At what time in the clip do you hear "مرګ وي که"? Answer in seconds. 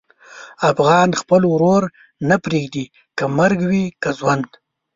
3.37-4.09